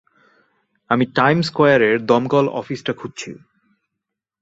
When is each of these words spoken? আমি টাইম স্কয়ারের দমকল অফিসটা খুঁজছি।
আমি 0.89 1.05
টাইম 1.15 1.37
স্কয়ারের 1.41 1.95
দমকল 2.05 2.45
অফিসটা 2.51 2.93
খুঁজছি। 2.93 3.31